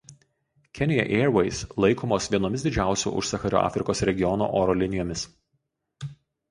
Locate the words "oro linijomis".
4.63-5.31